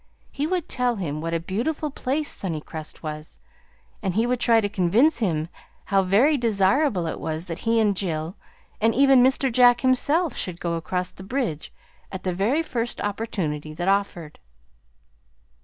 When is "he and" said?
7.69-7.95